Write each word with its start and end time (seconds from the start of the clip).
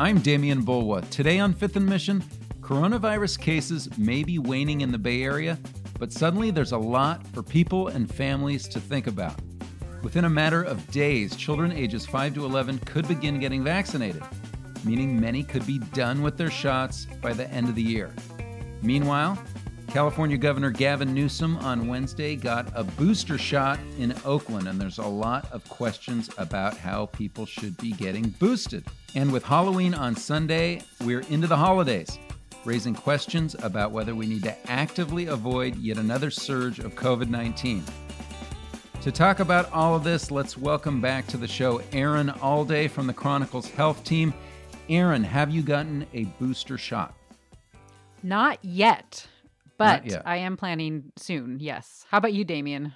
I'm 0.00 0.18
Demian 0.22 0.62
Bulwa. 0.62 1.06
Today 1.10 1.40
on 1.40 1.52
Fifth 1.52 1.76
and 1.76 1.84
Mission, 1.84 2.24
coronavirus 2.62 3.38
cases 3.38 3.98
may 3.98 4.24
be 4.24 4.38
waning 4.38 4.80
in 4.80 4.90
the 4.90 4.96
Bay 4.96 5.22
Area, 5.22 5.58
but 5.98 6.10
suddenly 6.10 6.50
there's 6.50 6.72
a 6.72 6.78
lot 6.78 7.26
for 7.34 7.42
people 7.42 7.88
and 7.88 8.10
families 8.10 8.66
to 8.68 8.80
think 8.80 9.08
about. 9.08 9.38
Within 10.02 10.24
a 10.24 10.30
matter 10.30 10.62
of 10.62 10.90
days, 10.90 11.36
children 11.36 11.70
ages 11.70 12.06
5 12.06 12.32
to 12.36 12.46
11 12.46 12.78
could 12.86 13.06
begin 13.08 13.38
getting 13.38 13.62
vaccinated, 13.62 14.22
meaning 14.84 15.20
many 15.20 15.42
could 15.42 15.66
be 15.66 15.80
done 15.92 16.22
with 16.22 16.38
their 16.38 16.50
shots 16.50 17.06
by 17.20 17.34
the 17.34 17.50
end 17.50 17.68
of 17.68 17.74
the 17.74 17.82
year. 17.82 18.10
Meanwhile, 18.80 19.38
California 19.88 20.38
Governor 20.38 20.70
Gavin 20.70 21.12
Newsom 21.12 21.58
on 21.58 21.88
Wednesday 21.88 22.36
got 22.36 22.72
a 22.74 22.84
booster 22.84 23.36
shot 23.36 23.78
in 23.98 24.14
Oakland, 24.24 24.66
and 24.66 24.80
there's 24.80 24.96
a 24.96 25.06
lot 25.06 25.52
of 25.52 25.68
questions 25.68 26.30
about 26.38 26.78
how 26.78 27.04
people 27.04 27.44
should 27.44 27.76
be 27.76 27.92
getting 27.92 28.30
boosted. 28.38 28.86
And 29.16 29.32
with 29.32 29.42
Halloween 29.42 29.92
on 29.92 30.14
Sunday, 30.14 30.82
we're 31.04 31.22
into 31.22 31.48
the 31.48 31.56
holidays, 31.56 32.16
raising 32.64 32.94
questions 32.94 33.56
about 33.60 33.90
whether 33.90 34.14
we 34.14 34.26
need 34.26 34.44
to 34.44 34.70
actively 34.70 35.26
avoid 35.26 35.74
yet 35.76 35.98
another 35.98 36.30
surge 36.30 36.78
of 36.78 36.94
COVID 36.94 37.28
19. 37.28 37.82
To 39.02 39.10
talk 39.10 39.40
about 39.40 39.72
all 39.72 39.96
of 39.96 40.04
this, 40.04 40.30
let's 40.30 40.56
welcome 40.56 41.00
back 41.00 41.26
to 41.28 41.36
the 41.36 41.48
show 41.48 41.82
Erin 41.90 42.28
Allday 42.28 42.88
from 42.88 43.08
the 43.08 43.12
Chronicles 43.12 43.68
Health 43.68 44.04
Team. 44.04 44.32
Erin, 44.88 45.24
have 45.24 45.50
you 45.50 45.62
gotten 45.62 46.06
a 46.14 46.24
booster 46.38 46.78
shot? 46.78 47.14
Not 48.22 48.64
yet, 48.64 49.26
but 49.76 50.04
Not 50.04 50.06
yet. 50.06 50.22
I 50.24 50.36
am 50.36 50.56
planning 50.56 51.10
soon. 51.16 51.58
Yes. 51.58 52.04
How 52.10 52.18
about 52.18 52.32
you, 52.32 52.44
Demian? 52.44 52.92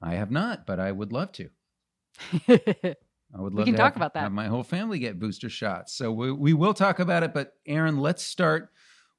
I 0.00 0.14
have 0.14 0.30
not, 0.30 0.64
but 0.64 0.80
I 0.80 0.92
would 0.92 1.12
love 1.12 1.32
to. 1.32 1.50
I 3.36 3.40
would 3.40 3.52
We 3.52 3.58
love 3.58 3.66
can 3.66 3.74
to 3.74 3.78
talk 3.78 3.94
have, 3.94 3.96
about 3.96 4.14
that. 4.14 4.20
have 4.20 4.32
my 4.32 4.46
whole 4.46 4.62
family 4.62 4.98
get 4.98 5.18
booster 5.18 5.48
shots. 5.48 5.94
So 5.94 6.12
we, 6.12 6.32
we 6.32 6.54
will 6.54 6.74
talk 6.74 6.98
about 6.98 7.22
it. 7.22 7.34
But 7.34 7.54
Erin, 7.66 7.98
let's 7.98 8.22
start 8.22 8.70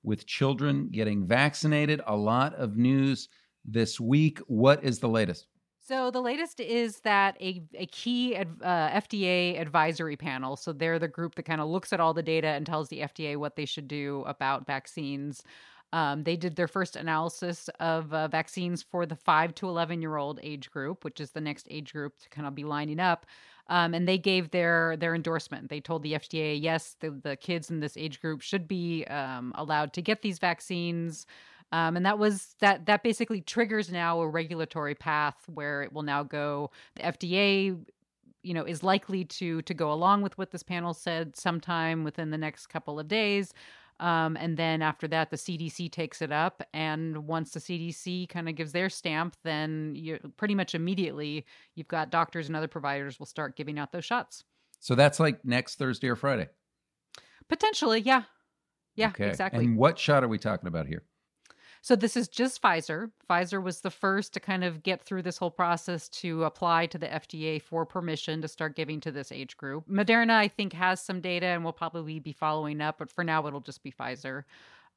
with 0.03 0.25
children 0.25 0.89
getting 0.91 1.27
vaccinated. 1.27 2.01
A 2.07 2.16
lot 2.16 2.55
of 2.55 2.77
news 2.77 3.29
this 3.66 3.99
week. 3.99 4.39
What 4.47 4.83
is 4.83 4.99
the 4.99 5.09
latest? 5.09 5.47
So 5.89 6.11
the 6.11 6.21
latest 6.21 6.59
is 6.59 6.99
that 6.99 7.35
a, 7.41 7.63
a 7.73 7.88
key 7.88 8.35
ad, 8.35 8.47
uh, 8.61 8.89
FDA 8.89 9.59
advisory 9.59 10.16
panel, 10.16 10.55
so 10.55 10.71
they're 10.71 10.99
the 10.99 11.07
group 11.07 11.33
that 11.33 11.44
kind 11.44 11.59
of 11.59 11.67
looks 11.67 11.91
at 11.91 11.99
all 11.99 12.13
the 12.13 12.21
data 12.21 12.47
and 12.47 12.63
tells 12.63 12.89
the 12.89 12.99
FDA 12.99 13.38
what 13.38 13.55
they 13.55 13.66
should 13.66 13.88
do 13.88 14.23
about 14.27 14.67
vaccines. 14.67 15.41
Um, 15.91 16.23
they 16.23 16.35
did 16.35 16.55
their 16.55 16.67
first 16.67 16.95
analysis 16.95 17.69
of 17.79 18.13
uh, 18.13 18.27
vaccines 18.27 18.83
for 18.83 19.07
the 19.07 19.16
5 19.16 19.55
to 19.55 19.67
11 19.67 20.01
year 20.03 20.17
old 20.17 20.39
age 20.44 20.69
group, 20.69 21.03
which 21.03 21.19
is 21.19 21.31
the 21.31 21.41
next 21.41 21.67
age 21.71 21.91
group 21.91 22.19
to 22.19 22.29
kind 22.29 22.47
of 22.47 22.53
be 22.53 22.63
lining 22.63 22.99
up. 22.99 23.25
Um, 23.70 23.94
and 23.94 24.08
they 24.08 24.17
gave 24.17 24.52
their 24.52 24.98
their 24.98 25.16
endorsement. 25.16 25.70
They 25.70 25.80
told 25.80 26.03
the 26.03 26.14
FDA, 26.14 26.59
yes, 26.62 26.95
the, 27.00 27.12
the 27.12 27.36
kids 27.36 27.70
in 27.70 27.80
this 27.80 27.95
age 27.95 28.20
group 28.20 28.42
should 28.42 28.67
be 28.67 29.06
um, 29.06 29.53
allowed 29.56 29.94
to 29.94 30.02
get 30.02 30.22
these 30.22 30.39
vaccines. 30.39 31.25
Um, 31.72 31.96
and 31.96 32.06
that 32.06 32.18
was 32.18 32.56
that 32.59 32.88
that 32.88 33.03
basically 33.03 33.41
triggers 33.41 33.91
now 33.91 34.19
a 34.22 34.28
regulatory 34.28 34.96
path 34.96 35.38
where 35.53 35.84
it 35.84 35.94
will 35.94 36.02
now 36.02 36.24
go 36.24 36.72
the 36.96 37.03
FDA 37.03 37.78
you 38.41 38.53
know 38.53 38.63
is 38.63 38.84
likely 38.84 39.24
to 39.25 39.62
to 39.63 39.74
go 39.74 39.91
along 39.91 40.22
with 40.22 40.38
what 40.38 40.52
this 40.52 40.63
panel 40.63 40.94
said 40.94 41.35
sometime 41.35 42.03
within 42.03 42.31
the 42.31 42.38
next 42.38 42.68
couple 42.68 43.00
of 43.00 43.08
days 43.08 43.53
um, 43.99 44.37
and 44.37 44.57
then 44.57 44.81
after 44.81 45.07
that 45.07 45.29
the 45.31 45.37
CDC 45.37 45.91
takes 45.91 46.21
it 46.21 46.31
up 46.31 46.63
and 46.73 47.27
once 47.27 47.51
the 47.51 47.59
CDC 47.59 48.29
kind 48.29 48.47
of 48.49 48.55
gives 48.55 48.71
their 48.71 48.89
stamp 48.89 49.35
then 49.43 49.93
you 49.95 50.19
pretty 50.37 50.55
much 50.55 50.75
immediately 50.75 51.45
you've 51.75 51.87
got 51.87 52.09
doctors 52.09 52.47
and 52.47 52.55
other 52.55 52.67
providers 52.67 53.19
will 53.19 53.25
start 53.25 53.55
giving 53.55 53.77
out 53.79 53.91
those 53.91 54.05
shots 54.05 54.43
So 54.79 54.95
that's 54.95 55.19
like 55.19 55.43
next 55.45 55.75
Thursday 55.75 56.07
or 56.09 56.15
Friday. 56.15 56.49
potentially 57.47 57.99
yeah 58.01 58.23
yeah 58.95 59.09
okay. 59.09 59.27
exactly 59.27 59.65
And 59.65 59.77
what 59.77 59.97
shot 59.99 60.23
are 60.23 60.27
we 60.27 60.37
talking 60.37 60.67
about 60.67 60.87
here? 60.87 61.03
So 61.81 61.95
this 61.95 62.17
is 62.17 62.28
just 62.28 62.62
Pfizer. 62.62 63.12
Pfizer 63.29 63.63
was 63.63 63.81
the 63.81 63.90
first 63.90 64.34
to 64.34 64.40
kind 64.40 64.63
of 64.63 64.84
get 64.84 65.01
through 65.01 65.22
this 65.23 65.38
whole 65.38 65.51
process 65.51 66.09
to 66.09 66.44
apply 66.44 66.88
to 66.88 66.97
the 66.97 67.07
FDA 67.07 67.62
for 67.62 67.85
permission 67.85 68.41
to 68.41 68.47
start 68.47 68.75
giving 68.75 69.00
to 69.01 69.12
this 69.12 69.31
age 69.31 69.56
group. 69.57 69.88
Moderna, 69.90 70.31
I 70.31 70.47
think, 70.50 70.73
has 70.73 71.01
some 71.01 71.22
data 71.22 71.45
and 71.45 71.63
will 71.63 71.73
probably 71.73 72.19
be 72.19 72.34
following 72.34 72.81
up, 72.81 73.00
but 73.00 73.09
for 73.09 73.23
now, 73.23 73.45
it'll 73.47 73.62
just 73.62 73.84
be 73.84 73.91
Pfizer. 73.91 74.44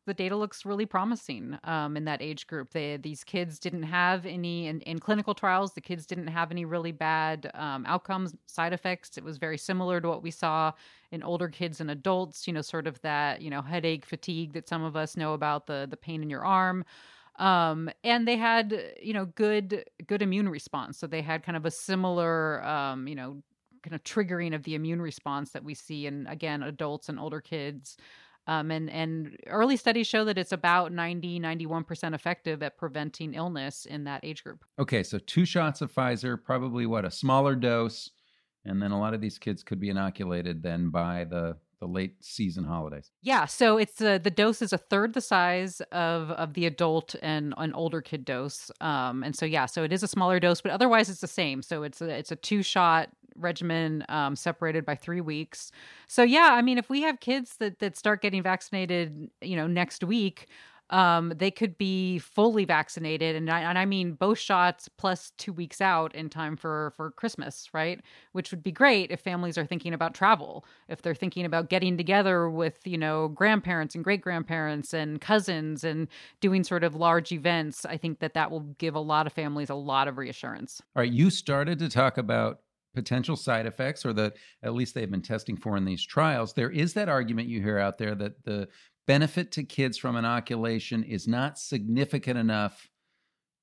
The 0.04 0.14
data 0.14 0.36
looks 0.36 0.64
really 0.64 0.84
promising 0.84 1.56
um, 1.62 1.96
in 1.96 2.04
that 2.06 2.20
age 2.20 2.48
group. 2.48 2.72
They, 2.72 2.96
these 2.96 3.22
kids 3.22 3.60
didn't 3.60 3.84
have 3.84 4.26
any, 4.26 4.66
in, 4.66 4.80
in 4.80 4.98
clinical 4.98 5.32
trials, 5.32 5.74
the 5.74 5.80
kids 5.80 6.06
didn't 6.06 6.26
have 6.26 6.50
any 6.50 6.64
really 6.64 6.90
bad 6.90 7.50
um, 7.54 7.86
outcomes, 7.86 8.34
side 8.46 8.72
effects. 8.72 9.16
It 9.16 9.22
was 9.22 9.38
very 9.38 9.56
similar 9.56 10.00
to 10.00 10.08
what 10.08 10.22
we 10.22 10.32
saw 10.32 10.72
in 11.12 11.22
older 11.22 11.48
kids 11.48 11.80
and 11.80 11.90
adults, 11.90 12.48
you 12.48 12.52
know, 12.52 12.62
sort 12.62 12.88
of 12.88 13.00
that, 13.02 13.42
you 13.42 13.50
know, 13.50 13.62
headache, 13.62 14.04
fatigue 14.04 14.54
that 14.54 14.68
some 14.68 14.82
of 14.82 14.96
us 14.96 15.16
know 15.16 15.34
about, 15.34 15.66
the 15.66 15.86
the 15.88 15.96
pain 15.96 16.22
in 16.22 16.30
your 16.30 16.44
arm. 16.44 16.84
Um, 17.38 17.88
and 18.02 18.26
they 18.26 18.36
had, 18.36 18.94
you 19.00 19.14
know, 19.14 19.26
good 19.26 19.84
good 20.06 20.22
immune 20.22 20.48
response. 20.48 20.98
So 20.98 21.06
they 21.06 21.22
had 21.22 21.44
kind 21.44 21.56
of 21.56 21.64
a 21.64 21.70
similar 21.70 22.62
um, 22.64 23.06
you 23.06 23.14
know, 23.14 23.42
kind 23.82 23.94
of 23.94 24.02
triggering 24.04 24.54
of 24.54 24.62
the 24.64 24.74
immune 24.74 25.00
response 25.00 25.50
that 25.52 25.64
we 25.64 25.74
see 25.74 26.06
in 26.06 26.26
again 26.26 26.62
adults 26.62 27.08
and 27.08 27.20
older 27.20 27.40
kids. 27.40 27.96
Um, 28.46 28.70
and 28.70 28.90
and 28.90 29.36
early 29.46 29.76
studies 29.76 30.06
show 30.06 30.24
that 30.24 30.36
it's 30.36 30.52
about 30.52 30.92
90 30.92 31.40
91% 31.40 32.14
effective 32.14 32.62
at 32.62 32.76
preventing 32.76 33.34
illness 33.34 33.86
in 33.86 34.04
that 34.04 34.24
age 34.24 34.42
group. 34.42 34.64
Okay, 34.78 35.02
so 35.02 35.18
two 35.18 35.44
shots 35.44 35.80
of 35.80 35.92
Pfizer, 35.92 36.42
probably 36.42 36.86
what, 36.86 37.04
a 37.04 37.10
smaller 37.10 37.54
dose. 37.54 38.10
And 38.64 38.80
then 38.80 38.92
a 38.92 38.98
lot 38.98 39.14
of 39.14 39.20
these 39.20 39.38
kids 39.38 39.62
could 39.62 39.80
be 39.80 39.88
inoculated 39.88 40.62
then 40.62 40.90
by 40.90 41.24
the, 41.24 41.56
the 41.80 41.86
late 41.86 42.24
season 42.24 42.62
holidays. 42.62 43.10
Yeah, 43.22 43.46
so 43.46 43.76
it's 43.76 44.00
uh, 44.00 44.18
the 44.18 44.30
dose 44.30 44.62
is 44.62 44.72
a 44.72 44.78
third 44.78 45.14
the 45.14 45.20
size 45.20 45.80
of 45.90 46.30
of 46.30 46.54
the 46.54 46.66
adult 46.66 47.16
and 47.22 47.54
an 47.56 47.72
older 47.72 48.00
kid 48.00 48.24
dose. 48.24 48.70
Um, 48.80 49.24
and 49.24 49.34
so 49.34 49.46
yeah, 49.46 49.66
so 49.66 49.82
it 49.82 49.92
is 49.92 50.04
a 50.04 50.08
smaller 50.08 50.38
dose, 50.38 50.60
but 50.60 50.70
otherwise 50.70 51.10
it's 51.10 51.20
the 51.20 51.26
same. 51.26 51.62
So 51.62 51.82
it's 51.82 52.00
a 52.00 52.08
it's 52.08 52.30
a 52.30 52.36
two 52.36 52.62
shot 52.62 53.08
regimen 53.36 54.04
um, 54.08 54.36
separated 54.36 54.84
by 54.84 54.94
three 54.94 55.20
weeks. 55.20 55.70
So 56.08 56.22
yeah, 56.22 56.50
I 56.52 56.62
mean, 56.62 56.78
if 56.78 56.88
we 56.90 57.02
have 57.02 57.20
kids 57.20 57.56
that 57.56 57.78
that 57.80 57.96
start 57.96 58.22
getting 58.22 58.42
vaccinated, 58.42 59.30
you 59.40 59.56
know, 59.56 59.66
next 59.66 60.04
week. 60.04 60.48
Um, 60.90 61.32
they 61.34 61.50
could 61.50 61.78
be 61.78 62.18
fully 62.18 62.66
vaccinated, 62.66 63.34
and 63.34 63.48
I, 63.48 63.60
and 63.60 63.78
I 63.78 63.86
mean 63.86 64.12
both 64.12 64.38
shots 64.38 64.90
plus 64.90 65.32
two 65.38 65.52
weeks 65.52 65.80
out 65.80 66.14
in 66.14 66.28
time 66.28 66.54
for 66.54 66.92
for 66.98 67.12
Christmas, 67.12 67.70
right? 67.72 67.98
Which 68.32 68.50
would 68.50 68.62
be 68.62 68.72
great 68.72 69.10
if 69.10 69.18
families 69.18 69.56
are 69.56 69.64
thinking 69.64 69.94
about 69.94 70.12
travel, 70.12 70.66
if 70.88 71.00
they're 71.00 71.14
thinking 71.14 71.46
about 71.46 71.70
getting 71.70 71.96
together 71.96 72.50
with 72.50 72.86
you 72.86 72.98
know 72.98 73.28
grandparents 73.28 73.94
and 73.94 74.04
great 74.04 74.20
grandparents 74.20 74.92
and 74.92 75.18
cousins 75.18 75.82
and 75.82 76.08
doing 76.42 76.62
sort 76.62 76.84
of 76.84 76.94
large 76.94 77.32
events. 77.32 77.86
I 77.86 77.96
think 77.96 78.18
that 78.18 78.34
that 78.34 78.50
will 78.50 78.60
give 78.76 78.94
a 78.94 79.00
lot 79.00 79.26
of 79.26 79.32
families 79.32 79.70
a 79.70 79.74
lot 79.74 80.08
of 80.08 80.18
reassurance. 80.18 80.82
All 80.94 81.00
right, 81.00 81.10
you 81.10 81.30
started 81.30 81.78
to 81.78 81.88
talk 81.88 82.18
about 82.18 82.60
potential 82.94 83.36
side 83.36 83.66
effects, 83.66 84.04
or 84.04 84.12
that 84.12 84.34
at 84.62 84.74
least 84.74 84.94
they've 84.94 85.10
been 85.10 85.22
testing 85.22 85.56
for 85.56 85.76
in 85.76 85.84
these 85.84 86.04
trials. 86.04 86.52
There 86.52 86.70
is 86.70 86.94
that 86.94 87.08
argument 87.08 87.48
you 87.48 87.62
hear 87.62 87.78
out 87.78 87.98
there 87.98 88.14
that 88.14 88.44
the 88.44 88.68
benefit 89.06 89.52
to 89.52 89.64
kids 89.64 89.98
from 89.98 90.16
inoculation 90.16 91.02
is 91.02 91.26
not 91.26 91.58
significant 91.58 92.38
enough 92.38 92.88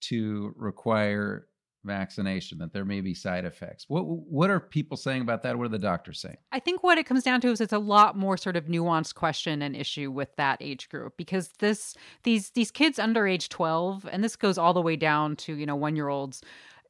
to 0.01 0.53
require 0.55 1.47
vaccination 1.85 2.57
that 2.57 2.73
there 2.73 2.83
may 2.83 2.99
be 2.99 3.13
side 3.13 3.45
effects 3.45 3.85
what 3.87 4.01
what 4.01 4.49
are 4.49 4.59
people 4.59 4.97
saying 4.97 5.21
about 5.21 5.41
that 5.41 5.57
what 5.57 5.63
are 5.63 5.69
the 5.69 5.79
doctors 5.79 6.19
saying 6.19 6.35
I 6.51 6.59
think 6.59 6.83
what 6.83 6.97
it 6.97 7.05
comes 7.05 7.23
down 7.23 7.39
to 7.41 7.47
is 7.51 7.61
it's 7.61 7.71
a 7.71 7.79
lot 7.79 8.17
more 8.17 8.35
sort 8.35 8.57
of 8.57 8.65
nuanced 8.65 9.15
question 9.15 9.61
and 9.61 9.77
issue 9.77 10.11
with 10.11 10.35
that 10.35 10.57
age 10.59 10.89
group 10.89 11.13
because 11.15 11.49
this 11.59 11.95
these 12.23 12.49
these 12.49 12.69
kids 12.69 12.99
under 12.99 13.25
age 13.25 13.47
12 13.47 14.09
and 14.11 14.21
this 14.21 14.35
goes 14.35 14.57
all 14.57 14.73
the 14.73 14.81
way 14.81 14.97
down 14.97 15.37
to 15.37 15.55
you 15.55 15.65
know 15.65 15.75
1 15.75 15.95
year 15.95 16.09
olds 16.09 16.41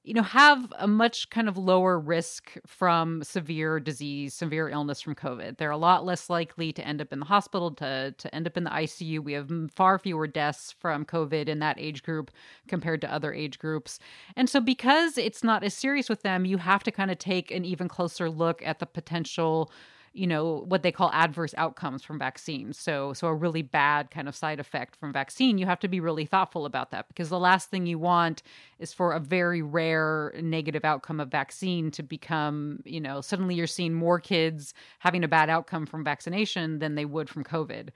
you 0.10 0.16
know, 0.16 0.24
have 0.24 0.74
a 0.80 0.88
much 0.88 1.30
kind 1.30 1.48
of 1.48 1.56
lower 1.56 2.00
risk 2.00 2.58
from 2.66 3.24
severe 3.24 3.80
disease, 3.80 4.34
severe 4.34 4.68
illness 4.68 5.02
from 5.02 5.14
COVID. 5.14 5.58
They're 5.58 5.70
a 5.70 5.78
lot 5.78 6.04
less 6.04 6.32
likely 6.32 6.74
to 6.74 6.82
end 6.84 7.00
up 7.00 7.14
in 7.14 7.20
the 7.20 7.28
hospital, 7.28 7.70
to, 7.76 8.16
to 8.18 8.36
end 8.36 8.48
up 8.48 8.58
in 8.58 8.64
the 8.64 8.72
ICU. 8.72 9.20
We 9.20 9.34
have 9.34 9.52
far 9.76 10.00
fewer 10.00 10.26
deaths 10.26 10.74
from 10.80 11.06
COVID 11.06 11.48
in 11.48 11.60
that 11.60 11.80
age 11.80 12.02
group 12.02 12.32
compared 12.68 13.02
to 13.02 13.14
other 13.14 13.32
age 13.32 13.60
groups. 13.60 14.00
And 14.36 14.50
so, 14.50 14.60
because 14.60 15.16
it's 15.16 15.44
not 15.44 15.64
as 15.64 15.76
serious 15.76 16.10
with 16.10 16.24
them, 16.24 16.44
you 16.44 16.58
have 16.58 16.82
to 16.86 16.92
kind 16.92 17.12
of 17.12 17.20
take 17.20 17.52
an 17.52 17.64
even 17.64 17.88
closer 17.88 18.32
look 18.32 18.64
at 18.66 18.80
the 18.80 18.88
potential 18.88 19.72
you 20.14 20.28
know 20.28 20.66
what 20.68 20.84
they 20.84 20.92
call 20.92 21.12
adverse 21.14 21.54
outcomes 21.58 22.04
from 22.04 22.20
vaccines. 22.20 22.78
So 22.78 23.14
so 23.14 23.28
a 23.28 23.34
really 23.34 23.62
bad 23.62 24.12
kind 24.12 24.28
of 24.28 24.36
side 24.36 24.60
effect 24.60 24.96
from 24.96 25.14
vaccine 25.14 25.58
you 25.58 25.66
have 25.66 25.80
to 25.80 25.88
be 25.88 26.00
really 26.00 26.26
thoughtful 26.26 26.66
about 26.66 26.92
that 26.92 27.08
because 27.08 27.30
the 27.30 27.40
last 27.40 27.70
thing 27.70 27.86
you 27.86 28.00
want 28.00 28.42
is 28.80 28.94
for 28.94 29.14
a 29.14 29.20
very 29.20 29.62
rare 29.62 30.34
negative 30.42 30.86
outcome 30.86 31.20
of 31.20 31.30
vaccine 31.30 31.92
to 31.92 32.04
become 32.04 32.82
you 32.86 33.00
know 33.00 33.22
suddenly 33.22 33.56
you're 33.56 33.68
seeing 33.68 33.94
more 33.94 34.20
kids 34.20 34.74
having 35.00 35.24
a 35.24 35.28
bad 35.28 35.50
outcome 35.50 35.86
from 35.86 36.04
vaccination 36.04 36.80
than 36.80 36.96
they 36.96 37.06
would 37.06 37.30
from 37.30 37.44
covid 37.44 37.90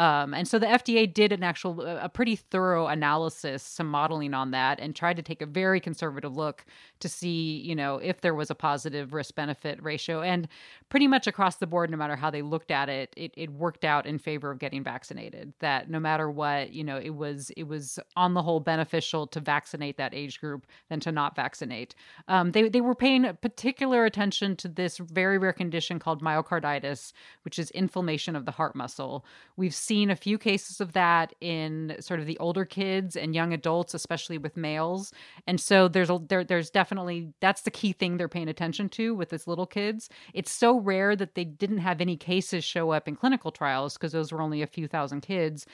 um, 0.00 0.32
and 0.32 0.48
so 0.48 0.58
the 0.58 0.64
FDA 0.64 1.12
did 1.12 1.30
an 1.30 1.42
actual, 1.42 1.82
a 1.82 2.08
pretty 2.08 2.34
thorough 2.34 2.86
analysis, 2.86 3.62
some 3.62 3.86
modeling 3.86 4.32
on 4.32 4.50
that, 4.52 4.80
and 4.80 4.96
tried 4.96 5.16
to 5.16 5.22
take 5.22 5.42
a 5.42 5.46
very 5.46 5.78
conservative 5.78 6.34
look 6.34 6.64
to 7.00 7.08
see, 7.08 7.58
you 7.58 7.74
know, 7.74 7.96
if 7.96 8.22
there 8.22 8.34
was 8.34 8.50
a 8.50 8.54
positive 8.54 9.12
risk 9.12 9.34
benefit 9.34 9.82
ratio. 9.82 10.22
And 10.22 10.48
pretty 10.88 11.06
much 11.06 11.26
across 11.26 11.56
the 11.56 11.66
board, 11.66 11.90
no 11.90 11.98
matter 11.98 12.16
how 12.16 12.30
they 12.30 12.40
looked 12.40 12.70
at 12.70 12.88
it, 12.88 13.12
it, 13.14 13.34
it 13.36 13.50
worked 13.50 13.84
out 13.84 14.06
in 14.06 14.18
favor 14.18 14.50
of 14.50 14.58
getting 14.58 14.82
vaccinated. 14.82 15.52
That 15.58 15.90
no 15.90 16.00
matter 16.00 16.30
what, 16.30 16.72
you 16.72 16.82
know, 16.82 16.96
it 16.96 17.10
was 17.10 17.50
it 17.58 17.64
was 17.64 17.98
on 18.16 18.32
the 18.32 18.42
whole 18.42 18.60
beneficial 18.60 19.26
to 19.26 19.40
vaccinate 19.40 19.98
that 19.98 20.14
age 20.14 20.40
group 20.40 20.66
than 20.88 21.00
to 21.00 21.12
not 21.12 21.36
vaccinate. 21.36 21.94
Um, 22.26 22.52
they 22.52 22.70
they 22.70 22.80
were 22.80 22.94
paying 22.94 23.30
particular 23.42 24.06
attention 24.06 24.56
to 24.56 24.68
this 24.68 24.96
very 24.96 25.36
rare 25.36 25.52
condition 25.52 25.98
called 25.98 26.22
myocarditis, 26.22 27.12
which 27.44 27.58
is 27.58 27.70
inflammation 27.72 28.34
of 28.34 28.46
the 28.46 28.52
heart 28.52 28.74
muscle. 28.74 29.26
We've 29.58 29.74
seen 29.90 30.08
a 30.08 30.14
few 30.14 30.38
cases 30.38 30.80
of 30.80 30.92
that 30.92 31.34
in 31.40 31.96
sort 31.98 32.20
of 32.20 32.26
the 32.26 32.38
older 32.38 32.64
kids 32.64 33.16
and 33.16 33.34
young 33.34 33.52
adults, 33.52 33.92
especially 33.92 34.38
with 34.38 34.56
males. 34.56 35.12
And 35.48 35.60
so 35.60 35.88
there's 35.88 36.08
a 36.08 36.20
there, 36.28 36.44
there's 36.44 36.70
definitely 36.70 37.32
that's 37.40 37.62
the 37.62 37.72
key 37.72 37.92
thing 37.92 38.16
they're 38.16 38.28
paying 38.28 38.48
attention 38.48 38.88
to 38.90 39.16
with 39.16 39.30
these 39.30 39.48
little 39.48 39.66
kids. 39.66 40.08
It's 40.32 40.52
so 40.52 40.78
rare 40.78 41.16
that 41.16 41.34
they 41.34 41.42
didn't 41.42 41.78
have 41.78 42.00
any 42.00 42.16
cases 42.16 42.62
show 42.62 42.92
up 42.92 43.08
in 43.08 43.16
clinical 43.16 43.50
trials 43.50 43.94
because 43.94 44.12
those 44.12 44.30
were 44.30 44.40
only 44.40 44.62
a 44.62 44.68
few 44.68 44.86
thousand 44.86 45.22
kids. 45.22 45.66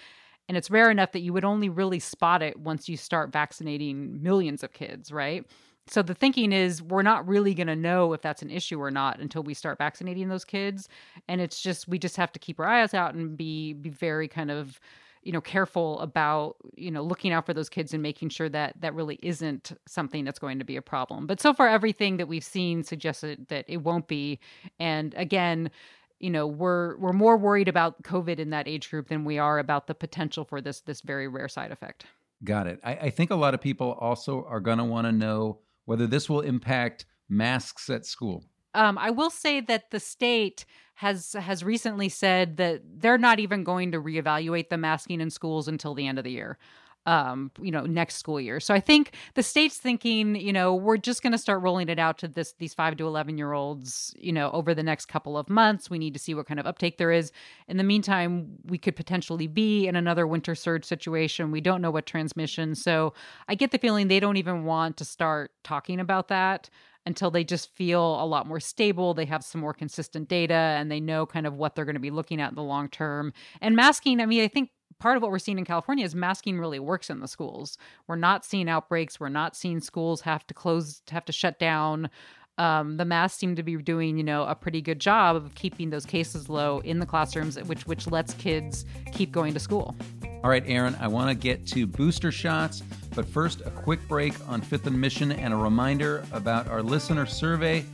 And 0.48 0.56
it's 0.56 0.70
rare 0.70 0.90
enough 0.90 1.12
that 1.12 1.20
you 1.20 1.34
would 1.34 1.44
only 1.44 1.68
really 1.68 1.98
spot 1.98 2.40
it 2.42 2.58
once 2.58 2.88
you 2.88 2.96
start 2.96 3.32
vaccinating 3.32 4.22
millions 4.22 4.62
of 4.62 4.72
kids, 4.72 5.12
right? 5.12 5.44
So 5.88 6.02
the 6.02 6.14
thinking 6.14 6.52
is 6.52 6.82
we're 6.82 7.02
not 7.02 7.26
really 7.26 7.54
going 7.54 7.68
to 7.68 7.76
know 7.76 8.12
if 8.12 8.20
that's 8.20 8.42
an 8.42 8.50
issue 8.50 8.80
or 8.80 8.90
not 8.90 9.20
until 9.20 9.42
we 9.42 9.54
start 9.54 9.78
vaccinating 9.78 10.28
those 10.28 10.44
kids. 10.44 10.88
And 11.28 11.40
it's 11.40 11.60
just 11.60 11.86
we 11.86 11.98
just 11.98 12.16
have 12.16 12.32
to 12.32 12.38
keep 12.38 12.58
our 12.58 12.66
eyes 12.66 12.92
out 12.92 13.14
and 13.14 13.36
be 13.36 13.72
be 13.72 13.90
very 13.90 14.26
kind 14.26 14.50
of 14.50 14.80
you 15.22 15.32
know 15.32 15.40
careful 15.40 16.00
about 16.00 16.56
you 16.76 16.90
know 16.90 17.02
looking 17.02 17.32
out 17.32 17.46
for 17.46 17.54
those 17.54 17.68
kids 17.68 17.94
and 17.94 18.02
making 18.02 18.30
sure 18.30 18.48
that 18.48 18.80
that 18.80 18.94
really 18.94 19.18
isn't 19.22 19.72
something 19.86 20.24
that's 20.24 20.38
going 20.40 20.58
to 20.58 20.64
be 20.64 20.76
a 20.76 20.82
problem. 20.82 21.26
But 21.26 21.40
so 21.40 21.54
far 21.54 21.68
everything 21.68 22.16
that 22.16 22.26
we've 22.26 22.44
seen 22.44 22.82
suggests 22.82 23.22
that 23.22 23.64
it 23.68 23.78
won't 23.78 24.08
be. 24.08 24.40
And 24.80 25.14
again 25.14 25.70
you 26.18 26.30
know 26.30 26.46
we're 26.46 26.96
we're 26.96 27.12
more 27.12 27.36
worried 27.36 27.68
about 27.68 28.02
covid 28.02 28.38
in 28.38 28.48
that 28.48 28.66
age 28.66 28.88
group 28.88 29.08
than 29.08 29.22
we 29.22 29.38
are 29.38 29.58
about 29.58 29.86
the 29.86 29.94
potential 29.94 30.44
for 30.44 30.62
this 30.62 30.80
this 30.80 31.00
very 31.02 31.28
rare 31.28 31.48
side 31.48 31.70
effect. 31.70 32.06
Got 32.44 32.66
it. 32.66 32.80
I, 32.84 32.94
I 32.94 33.10
think 33.10 33.30
a 33.30 33.36
lot 33.36 33.54
of 33.54 33.60
people 33.60 33.92
also 34.00 34.44
are 34.48 34.60
going 34.60 34.78
to 34.78 34.84
want 34.84 35.06
to 35.06 35.12
know 35.12 35.58
whether 35.86 36.06
this 36.06 36.28
will 36.28 36.42
impact 36.42 37.06
masks 37.28 37.88
at 37.88 38.06
school. 38.06 38.44
Um, 38.74 38.98
I 38.98 39.10
will 39.10 39.30
say 39.30 39.60
that 39.62 39.90
the 39.90 40.00
state 40.00 40.66
has 40.96 41.32
has 41.32 41.64
recently 41.64 42.08
said 42.08 42.58
that 42.58 42.82
they're 42.84 43.18
not 43.18 43.40
even 43.40 43.64
going 43.64 43.92
to 43.92 44.00
reevaluate 44.00 44.68
the 44.68 44.76
masking 44.76 45.20
in 45.20 45.30
schools 45.30 45.66
until 45.68 45.94
the 45.94 46.06
end 46.06 46.18
of 46.18 46.24
the 46.24 46.30
year 46.30 46.58
um, 47.06 47.50
you 47.60 47.70
know, 47.70 47.82
next 47.82 48.16
school 48.16 48.40
year. 48.40 48.60
So 48.60 48.74
I 48.74 48.80
think 48.80 49.14
the 49.34 49.42
state's 49.42 49.78
thinking, 49.78 50.34
you 50.34 50.52
know, 50.52 50.74
we're 50.74 50.96
just 50.96 51.22
going 51.22 51.32
to 51.32 51.38
start 51.38 51.62
rolling 51.62 51.88
it 51.88 51.98
out 51.98 52.18
to 52.18 52.28
this 52.28 52.54
these 52.58 52.74
5 52.74 52.96
to 52.96 53.06
11 53.06 53.38
year 53.38 53.52
olds, 53.52 54.14
you 54.18 54.32
know, 54.32 54.50
over 54.50 54.74
the 54.74 54.82
next 54.82 55.06
couple 55.06 55.38
of 55.38 55.48
months. 55.48 55.88
We 55.88 55.98
need 55.98 56.14
to 56.14 56.20
see 56.20 56.34
what 56.34 56.46
kind 56.46 56.60
of 56.60 56.66
uptake 56.66 56.98
there 56.98 57.12
is. 57.12 57.32
In 57.68 57.76
the 57.76 57.84
meantime, 57.84 58.48
we 58.66 58.78
could 58.78 58.96
potentially 58.96 59.46
be 59.46 59.86
in 59.86 59.96
another 59.96 60.26
winter 60.26 60.54
surge 60.54 60.84
situation. 60.84 61.50
We 61.52 61.60
don't 61.60 61.80
know 61.80 61.90
what 61.90 62.06
transmission. 62.06 62.74
So 62.74 63.14
I 63.48 63.54
get 63.54 63.70
the 63.70 63.78
feeling 63.78 64.08
they 64.08 64.20
don't 64.20 64.36
even 64.36 64.64
want 64.64 64.96
to 64.98 65.04
start 65.04 65.52
talking 65.62 66.00
about 66.00 66.28
that 66.28 66.68
until 67.06 67.30
they 67.30 67.44
just 67.44 67.70
feel 67.76 68.20
a 68.20 68.26
lot 68.26 68.46
more 68.48 68.58
stable. 68.58 69.14
They 69.14 69.24
have 69.26 69.44
some 69.44 69.60
more 69.60 69.72
consistent 69.72 70.28
data 70.28 70.54
and 70.54 70.90
they 70.90 70.98
know 70.98 71.24
kind 71.24 71.46
of 71.46 71.54
what 71.54 71.76
they're 71.76 71.84
going 71.84 71.94
to 71.94 72.00
be 72.00 72.10
looking 72.10 72.40
at 72.40 72.50
in 72.50 72.56
the 72.56 72.62
long 72.62 72.88
term. 72.88 73.32
And 73.60 73.76
masking, 73.76 74.20
I 74.20 74.26
mean, 74.26 74.42
I 74.42 74.48
think 74.48 74.70
part 74.98 75.16
of 75.16 75.22
what 75.22 75.30
we're 75.30 75.38
seeing 75.38 75.58
in 75.58 75.64
California 75.64 76.04
is 76.04 76.14
masking 76.14 76.58
really 76.58 76.78
works 76.78 77.10
in 77.10 77.20
the 77.20 77.28
schools. 77.28 77.76
We're 78.06 78.16
not 78.16 78.44
seeing 78.44 78.68
outbreaks. 78.68 79.20
We're 79.20 79.28
not 79.28 79.56
seeing 79.56 79.80
schools 79.80 80.22
have 80.22 80.46
to 80.46 80.54
close, 80.54 81.02
have 81.10 81.24
to 81.26 81.32
shut 81.32 81.58
down. 81.58 82.10
Um, 82.58 82.96
the 82.96 83.04
masks 83.04 83.38
seem 83.38 83.54
to 83.56 83.62
be 83.62 83.76
doing, 83.76 84.16
you 84.16 84.24
know, 84.24 84.44
a 84.44 84.54
pretty 84.54 84.80
good 84.80 84.98
job 84.98 85.36
of 85.36 85.54
keeping 85.54 85.90
those 85.90 86.06
cases 86.06 86.48
low 86.48 86.78
in 86.80 86.98
the 87.00 87.06
classrooms, 87.06 87.62
which 87.64 87.86
which 87.86 88.06
lets 88.10 88.32
kids 88.34 88.86
keep 89.12 89.30
going 89.30 89.52
to 89.52 89.60
school. 89.60 89.94
All 90.42 90.48
right, 90.50 90.64
Erin, 90.66 90.96
I 90.98 91.08
want 91.08 91.28
to 91.28 91.34
get 91.34 91.66
to 91.68 91.86
booster 91.86 92.32
shots, 92.32 92.82
but 93.14 93.26
first, 93.26 93.60
a 93.62 93.70
quick 93.70 94.00
break 94.08 94.34
on 94.48 94.62
Fifth 94.62 94.86
and 94.86 94.98
Mission 94.98 95.32
and 95.32 95.52
a 95.52 95.56
reminder 95.56 96.24
about 96.32 96.68
our 96.68 96.82
listener 96.82 97.26
survey. 97.26 97.84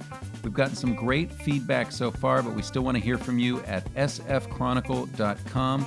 We've 0.45 0.55
gotten 0.55 0.77
some 0.77 0.95
great 0.95 1.33
feedback 1.33 1.91
so 1.91 2.11
far, 2.11 2.43
but 2.43 2.55
we 2.55 2.63
still 2.63 2.83
want 2.83 2.97
to 2.97 3.03
hear 3.03 3.17
from 3.19 3.39
you 3.39 3.61
at 3.63 3.85
sfchronicle.com 3.95 5.87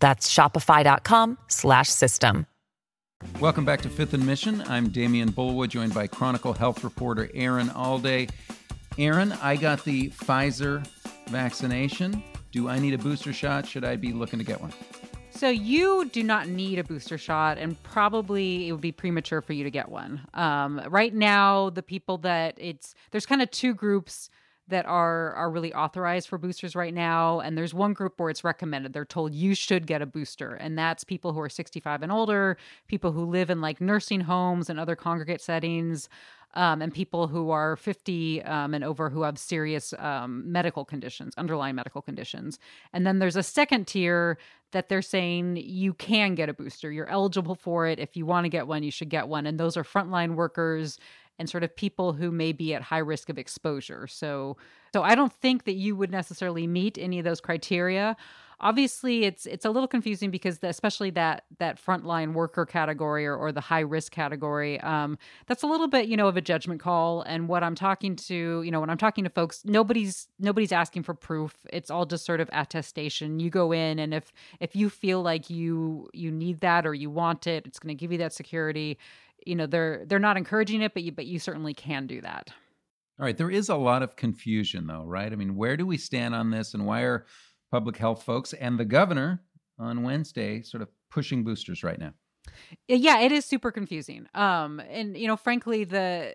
That's 0.00 0.32
shopify.com 0.32 1.38
slash 1.48 1.88
system. 1.88 2.46
Welcome 3.40 3.64
back 3.64 3.80
to 3.82 3.88
Fifth 3.88 4.14
and 4.14 4.24
Mission. 4.24 4.62
I'm 4.68 4.90
Demian 4.90 5.30
Bulwa, 5.30 5.68
joined 5.68 5.92
by 5.92 6.06
Chronicle 6.06 6.52
Health 6.52 6.84
reporter 6.84 7.28
Erin 7.34 7.68
Allday. 7.70 8.30
Erin, 8.96 9.32
I 9.42 9.56
got 9.56 9.84
the 9.84 10.10
Pfizer 10.10 10.86
vaccination. 11.28 12.22
Do 12.52 12.68
I 12.68 12.78
need 12.78 12.94
a 12.94 12.98
booster 12.98 13.32
shot? 13.32 13.66
Should 13.66 13.84
I 13.84 13.96
be 13.96 14.12
looking 14.12 14.38
to 14.38 14.44
get 14.44 14.60
one? 14.60 14.72
So 15.30 15.48
you 15.48 16.08
do 16.12 16.24
not 16.24 16.48
need 16.48 16.80
a 16.80 16.84
booster 16.84 17.16
shot, 17.16 17.58
and 17.58 17.80
probably 17.84 18.68
it 18.68 18.72
would 18.72 18.80
be 18.80 18.90
premature 18.90 19.40
for 19.40 19.52
you 19.52 19.62
to 19.62 19.70
get 19.70 19.88
one. 19.88 20.26
Um, 20.34 20.82
right 20.88 21.14
now, 21.14 21.70
the 21.70 21.82
people 21.82 22.18
that 22.18 22.54
it's 22.58 22.94
there's 23.12 23.26
kind 23.26 23.40
of 23.40 23.50
two 23.50 23.72
groups 23.72 24.30
that 24.68 24.86
are 24.86 25.32
are 25.32 25.50
really 25.50 25.72
authorized 25.74 26.28
for 26.28 26.38
boosters 26.38 26.76
right 26.76 26.94
now 26.94 27.40
and 27.40 27.56
there's 27.56 27.74
one 27.74 27.92
group 27.92 28.18
where 28.18 28.30
it's 28.30 28.44
recommended 28.44 28.92
they're 28.92 29.04
told 29.04 29.34
you 29.34 29.54
should 29.54 29.86
get 29.86 30.02
a 30.02 30.06
booster 30.06 30.54
and 30.54 30.78
that's 30.78 31.04
people 31.04 31.32
who 31.32 31.40
are 31.40 31.48
65 31.48 32.02
and 32.02 32.12
older 32.12 32.56
people 32.86 33.12
who 33.12 33.24
live 33.24 33.50
in 33.50 33.60
like 33.60 33.80
nursing 33.80 34.20
homes 34.20 34.70
and 34.70 34.78
other 34.78 34.96
congregate 34.96 35.40
settings 35.40 36.08
um, 36.54 36.82
and 36.82 36.92
people 36.92 37.28
who 37.28 37.50
are 37.50 37.76
50 37.76 38.42
um, 38.42 38.74
and 38.74 38.82
over 38.82 39.10
who 39.10 39.22
have 39.22 39.38
serious 39.38 39.92
um, 39.98 40.50
medical 40.50 40.84
conditions, 40.84 41.34
underlying 41.36 41.74
medical 41.74 42.02
conditions. 42.02 42.58
And 42.92 43.06
then 43.06 43.18
there's 43.18 43.36
a 43.36 43.42
second 43.42 43.86
tier 43.86 44.38
that 44.72 44.88
they're 44.88 45.02
saying 45.02 45.56
you 45.56 45.94
can 45.94 46.34
get 46.34 46.48
a 46.48 46.54
booster. 46.54 46.90
You're 46.90 47.08
eligible 47.08 47.54
for 47.54 47.86
it. 47.86 47.98
If 47.98 48.16
you 48.16 48.26
want 48.26 48.44
to 48.44 48.48
get 48.48 48.66
one, 48.66 48.82
you 48.82 48.90
should 48.90 49.08
get 49.08 49.28
one. 49.28 49.46
And 49.46 49.58
those 49.58 49.76
are 49.76 49.84
frontline 49.84 50.34
workers 50.34 50.98
and 51.38 51.48
sort 51.48 51.64
of 51.64 51.74
people 51.74 52.12
who 52.12 52.30
may 52.30 52.52
be 52.52 52.74
at 52.74 52.82
high 52.82 52.98
risk 52.98 53.28
of 53.28 53.38
exposure. 53.38 54.06
So 54.06 54.56
so 54.94 55.02
I 55.02 55.14
don't 55.14 55.32
think 55.32 55.64
that 55.64 55.74
you 55.74 55.96
would 55.96 56.10
necessarily 56.10 56.66
meet 56.66 56.98
any 56.98 57.18
of 57.18 57.24
those 57.24 57.40
criteria. 57.40 58.16
Obviously, 58.60 59.24
it's 59.24 59.46
it's 59.46 59.64
a 59.64 59.70
little 59.70 59.86
confusing 59.86 60.32
because 60.32 60.58
the, 60.58 60.68
especially 60.68 61.10
that 61.10 61.44
that 61.58 61.80
frontline 61.80 62.32
worker 62.32 62.66
category 62.66 63.24
or, 63.24 63.36
or 63.36 63.52
the 63.52 63.60
high 63.60 63.80
risk 63.80 64.10
category, 64.10 64.80
um, 64.80 65.16
that's 65.46 65.62
a 65.62 65.66
little 65.68 65.86
bit 65.86 66.08
you 66.08 66.16
know 66.16 66.26
of 66.26 66.36
a 66.36 66.40
judgment 66.40 66.80
call. 66.80 67.22
And 67.22 67.48
what 67.48 67.62
I'm 67.62 67.76
talking 67.76 68.16
to, 68.16 68.62
you 68.62 68.70
know, 68.72 68.80
when 68.80 68.90
I'm 68.90 68.98
talking 68.98 69.22
to 69.22 69.30
folks, 69.30 69.64
nobody's 69.64 70.26
nobody's 70.40 70.72
asking 70.72 71.04
for 71.04 71.14
proof. 71.14 71.54
It's 71.72 71.88
all 71.88 72.04
just 72.04 72.26
sort 72.26 72.40
of 72.40 72.50
attestation. 72.52 73.38
You 73.38 73.48
go 73.48 73.70
in, 73.70 74.00
and 74.00 74.12
if 74.12 74.32
if 74.58 74.74
you 74.74 74.90
feel 74.90 75.22
like 75.22 75.48
you 75.48 76.10
you 76.12 76.32
need 76.32 76.58
that 76.58 76.84
or 76.84 76.94
you 76.94 77.10
want 77.10 77.46
it, 77.46 77.64
it's 77.64 77.78
going 77.78 77.96
to 77.96 78.00
give 78.00 78.10
you 78.10 78.18
that 78.18 78.32
security 78.32 78.98
you 79.46 79.54
know 79.54 79.66
they're 79.66 80.04
they're 80.06 80.18
not 80.18 80.36
encouraging 80.36 80.82
it, 80.82 80.94
but 80.94 81.02
you 81.02 81.12
but 81.12 81.26
you 81.26 81.38
certainly 81.38 81.74
can 81.74 82.06
do 82.06 82.20
that. 82.20 82.50
All 83.18 83.24
right, 83.24 83.36
there 83.36 83.50
is 83.50 83.68
a 83.68 83.76
lot 83.76 84.02
of 84.02 84.16
confusion 84.16 84.86
though, 84.86 85.04
right? 85.04 85.32
I 85.32 85.36
mean, 85.36 85.56
where 85.56 85.76
do 85.76 85.86
we 85.86 85.98
stand 85.98 86.34
on 86.34 86.50
this, 86.50 86.74
and 86.74 86.86
why 86.86 87.02
are 87.02 87.26
public 87.70 87.96
health 87.96 88.22
folks 88.22 88.52
and 88.52 88.78
the 88.78 88.84
governor 88.84 89.42
on 89.78 90.02
Wednesday 90.02 90.62
sort 90.62 90.82
of 90.82 90.88
pushing 91.10 91.44
boosters 91.44 91.82
right 91.82 91.98
now? 91.98 92.12
Yeah, 92.86 93.20
it 93.20 93.32
is 93.32 93.44
super 93.44 93.70
confusing. 93.70 94.26
Um, 94.34 94.80
and 94.80 95.16
you 95.16 95.26
know, 95.26 95.36
frankly, 95.36 95.84
the 95.84 96.34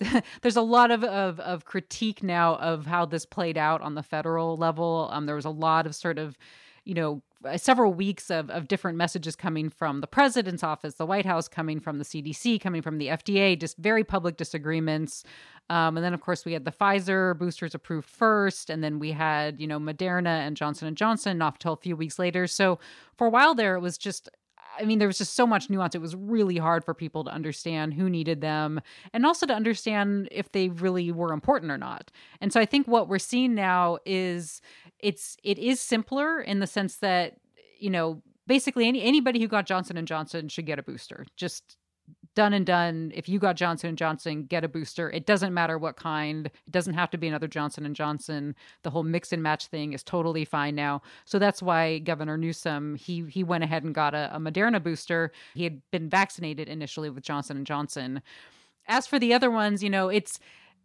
there's 0.42 0.56
a 0.56 0.62
lot 0.62 0.90
of, 0.90 1.04
of 1.04 1.40
of 1.40 1.64
critique 1.64 2.22
now 2.22 2.56
of 2.56 2.86
how 2.86 3.04
this 3.04 3.26
played 3.26 3.58
out 3.58 3.80
on 3.82 3.94
the 3.94 4.02
federal 4.02 4.56
level. 4.56 5.08
Um, 5.12 5.26
there 5.26 5.34
was 5.34 5.44
a 5.44 5.50
lot 5.50 5.86
of 5.86 5.94
sort 5.94 6.18
of, 6.18 6.36
you 6.84 6.94
know, 6.94 7.22
several 7.56 7.94
weeks 7.94 8.30
of, 8.30 8.50
of 8.50 8.68
different 8.68 8.98
messages 8.98 9.34
coming 9.34 9.70
from 9.70 10.00
the 10.00 10.06
president's 10.06 10.62
office, 10.62 10.94
the 10.94 11.06
White 11.06 11.26
House, 11.26 11.48
coming 11.48 11.80
from 11.80 11.98
the 11.98 12.04
CDC, 12.04 12.60
coming 12.60 12.82
from 12.82 12.98
the 12.98 13.08
FDA, 13.08 13.58
just 13.58 13.76
very 13.78 14.04
public 14.04 14.36
disagreements. 14.36 15.24
Um, 15.70 15.96
and 15.96 16.04
then, 16.04 16.12
of 16.12 16.20
course, 16.20 16.44
we 16.44 16.52
had 16.52 16.64
the 16.64 16.72
Pfizer 16.72 17.38
boosters 17.38 17.74
approved 17.74 18.08
first, 18.08 18.70
and 18.70 18.82
then 18.82 18.98
we 18.98 19.12
had 19.12 19.60
you 19.60 19.66
know 19.66 19.78
Moderna 19.78 20.46
and 20.46 20.56
Johnson 20.56 20.88
and 20.88 20.96
Johnson 20.96 21.38
not 21.38 21.54
until 21.54 21.74
a 21.74 21.76
few 21.76 21.96
weeks 21.96 22.18
later. 22.18 22.46
So 22.46 22.78
for 23.16 23.26
a 23.26 23.30
while 23.30 23.54
there, 23.54 23.76
it 23.76 23.80
was 23.80 23.96
just 23.96 24.28
I 24.78 24.84
mean, 24.84 24.98
there 24.98 25.08
was 25.08 25.18
just 25.18 25.34
so 25.34 25.46
much 25.46 25.68
nuance. 25.68 25.94
It 25.94 26.00
was 26.00 26.14
really 26.16 26.56
hard 26.56 26.84
for 26.84 26.94
people 26.94 27.24
to 27.24 27.30
understand 27.30 27.94
who 27.94 28.08
needed 28.08 28.40
them 28.40 28.80
and 29.12 29.26
also 29.26 29.46
to 29.46 29.54
understand 29.54 30.28
if 30.30 30.52
they 30.52 30.68
really 30.68 31.12
were 31.12 31.32
important 31.32 31.72
or 31.72 31.78
not. 31.78 32.10
And 32.40 32.52
so 32.52 32.60
I 32.60 32.66
think 32.66 32.86
what 32.86 33.08
we're 33.08 33.18
seeing 33.18 33.54
now 33.54 33.98
is 34.06 34.60
it's 35.02 35.36
it 35.42 35.58
is 35.58 35.80
simpler 35.80 36.40
in 36.40 36.60
the 36.60 36.66
sense 36.66 36.96
that, 36.96 37.36
you 37.78 37.90
know, 37.90 38.22
basically 38.46 38.86
any 38.88 39.02
anybody 39.02 39.40
who 39.40 39.48
got 39.48 39.66
Johnson 39.66 39.96
and 39.96 40.08
Johnson 40.08 40.48
should 40.48 40.66
get 40.66 40.78
a 40.78 40.82
booster. 40.82 41.26
Just 41.36 41.76
done 42.34 42.52
and 42.52 42.64
done. 42.64 43.12
If 43.14 43.28
you 43.28 43.38
got 43.38 43.56
johnson 43.56 43.88
and 43.88 43.98
johnson 43.98 44.44
get 44.44 44.64
a 44.64 44.68
booster. 44.68 45.10
It 45.10 45.26
doesn't 45.26 45.52
matter 45.52 45.78
what 45.78 45.96
kind. 45.96 46.46
It 46.46 46.70
doesn't 46.70 46.94
have 46.94 47.10
to 47.10 47.18
be 47.18 47.28
another 47.28 47.48
johnson 47.48 47.84
and 47.84 47.94
johnson. 47.94 48.54
The 48.82 48.90
whole 48.90 49.02
mix 49.02 49.32
and 49.32 49.42
match 49.42 49.66
thing 49.66 49.92
is 49.92 50.02
totally 50.02 50.44
fine 50.44 50.74
now. 50.74 51.02
So 51.24 51.38
that's 51.38 51.62
why 51.62 51.98
governor 51.98 52.36
newsom 52.36 52.94
he 52.94 53.24
he 53.28 53.42
went 53.42 53.64
ahead 53.64 53.84
and 53.84 53.94
got 53.94 54.14
a, 54.14 54.30
a 54.34 54.38
moderna 54.38 54.82
booster. 54.82 55.32
He 55.54 55.64
had 55.64 55.82
been 55.90 56.08
vaccinated 56.08 56.68
initially 56.68 57.10
with 57.10 57.24
johnson 57.24 57.56
and 57.56 57.66
johnson. 57.66 58.22
As 58.86 59.06
for 59.06 59.18
the 59.18 59.34
other 59.34 59.50
ones 59.50 59.82
you 59.82 59.90
know 59.90 60.08
it's 60.08 60.38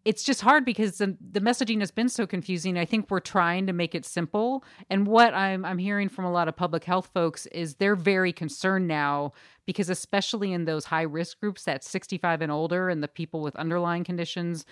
it's 0.06 0.24
just 0.24 0.42
hard 0.42 0.64
because 0.64 1.00
the, 1.00 1.18
the 1.20 1.42
messaging 1.42 1.80
has 1.80 1.90
been 1.90 2.10
so 2.10 2.28
confusing. 2.28 2.78
I 2.78 2.86
think 2.86 3.10
we're 3.10 3.20
trying 3.20 3.66
to 3.66 3.74
make 3.74 3.96
it 3.96 4.06
simple. 4.06 4.64
And 4.88 5.08
what 5.08 5.34
I'm 5.34 5.66
I'm 5.66 5.80
hearing 5.80 6.10
from 6.10 6.26
a 6.26 6.32
lot 6.32 6.48
of 6.48 6.56
public 6.56 6.84
health 6.84 7.10
folks 7.12 7.48
is 7.48 7.76
they're 7.76 7.96
very 7.96 8.32
concerned 8.32 8.88
now 8.88 9.34
because 9.66 9.90
especially 9.90 10.54
in 10.54 10.66
those 10.66 10.86
high 10.86 11.02
risk 11.02 11.40
groups 11.40 11.64
that 11.64 11.84
65 11.84 12.44
and 12.44 12.52
older 12.52 12.88
and 12.88 13.02
the 13.02 13.08
people 13.08 13.42
with 13.42 13.56
underlying 13.56 14.04
conditions, 14.04 14.64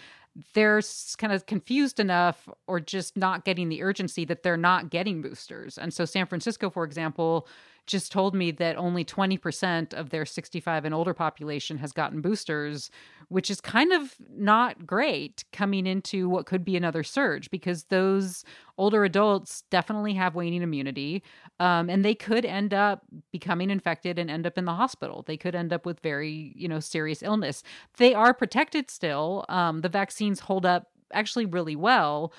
they're 0.54 0.82
kind 1.18 1.34
of 1.34 1.48
confused 1.48 2.00
enough 2.00 2.48
or 2.68 2.80
just 2.80 3.18
not 3.18 3.44
getting 3.44 3.70
the 3.70 3.82
urgency 3.82 4.26
that 4.26 4.44
they're 4.44 4.56
not 4.56 4.92
getting 4.92 5.24
boosters. 5.24 5.80
And 5.80 5.92
so 5.92 6.06
San 6.06 6.28
Francisco 6.28 6.70
for 6.70 6.84
example 6.84 7.48
just 7.86 8.12
told 8.12 8.34
me 8.34 8.52
that 8.52 8.78
only 8.78 9.04
20% 9.04 9.94
of 9.94 10.10
their 10.10 10.26
65 10.26 10.86
and 10.86 10.94
older 10.94 11.14
population 11.14 11.78
has 11.78 11.92
gotten 11.92 12.22
boosters, 12.22 12.90
which 13.28 13.50
is 13.50 13.60
kind 13.60 13.92
of 13.92 14.16
not 14.30 14.86
great 14.86 15.44
coming 15.52 15.86
into 15.86 16.30
what 16.30 16.46
could 16.46 16.64
be 16.64 16.78
another 16.78 17.04
surge 17.04 17.50
because 17.52 17.86
those 17.86 18.46
older 18.78 19.04
adults 19.04 19.64
definitely 19.70 20.14
have 20.14 20.36
waning 20.36 20.62
immunity 20.62 21.24
um, 21.60 21.90
and 21.90 22.04
they 22.04 22.16
could 22.16 22.46
end 22.46 22.74
up 22.74 23.04
becoming 23.32 23.70
infected 23.70 24.18
and 24.18 24.30
end 24.30 24.48
up 24.48 24.58
in 24.58 24.66
the 24.66 24.74
hospital. 24.74 25.24
They 25.26 25.38
could 25.38 25.56
end 25.56 25.74
up 25.74 25.86
with 25.86 26.00
very, 26.00 26.54
you 26.56 26.68
know, 26.68 26.80
serious 26.80 27.22
illness. 27.22 27.64
They 27.98 28.14
are 28.14 28.34
protected 28.34 28.90
still. 28.90 29.46
Um, 29.50 29.82
the 29.82 29.90
vaccines 29.90 30.40
hold 30.40 30.66
up 30.66 30.88
actually 31.14 31.46
really 31.46 31.76
well 31.76 32.34